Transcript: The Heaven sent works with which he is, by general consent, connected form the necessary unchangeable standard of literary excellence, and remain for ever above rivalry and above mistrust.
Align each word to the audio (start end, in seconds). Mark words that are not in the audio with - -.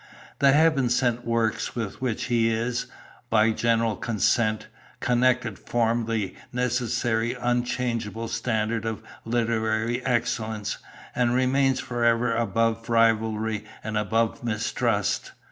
The 0.39 0.51
Heaven 0.51 0.89
sent 0.89 1.25
works 1.27 1.75
with 1.75 2.01
which 2.01 2.23
he 2.23 2.49
is, 2.49 2.87
by 3.29 3.51
general 3.51 3.95
consent, 3.95 4.67
connected 4.99 5.59
form 5.59 6.07
the 6.07 6.33
necessary 6.51 7.35
unchangeable 7.35 8.27
standard 8.27 8.83
of 8.83 9.03
literary 9.25 10.03
excellence, 10.03 10.79
and 11.15 11.35
remain 11.35 11.75
for 11.75 12.03
ever 12.03 12.35
above 12.35 12.89
rivalry 12.89 13.63
and 13.83 13.95
above 13.95 14.43
mistrust. 14.43 15.33